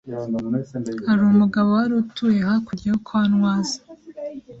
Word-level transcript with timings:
hari 1.07 1.21
umugabo 1.31 1.69
wari 1.77 1.93
utuye 2.01 2.39
hakurya 2.47 2.87
yo 2.91 2.97
kwa 3.05 3.21
Ntwaza, 3.29 3.77